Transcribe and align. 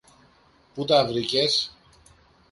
Πού 0.73 0.85
τα 0.85 1.05
βρήκες; 1.07 1.75